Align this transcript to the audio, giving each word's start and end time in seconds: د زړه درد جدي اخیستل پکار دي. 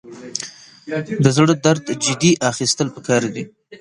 د 1.23 1.25
زړه 1.37 1.53
درد 1.65 1.85
جدي 2.05 2.31
اخیستل 2.51 2.87
پکار 2.95 3.23
دي. 3.33 3.43